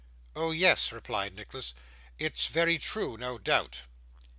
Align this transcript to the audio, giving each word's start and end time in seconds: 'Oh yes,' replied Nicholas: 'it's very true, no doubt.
'Oh 0.35 0.49
yes,' 0.49 0.91
replied 0.91 1.35
Nicholas: 1.35 1.75
'it's 2.17 2.47
very 2.47 2.79
true, 2.79 3.17
no 3.17 3.37
doubt. 3.37 3.81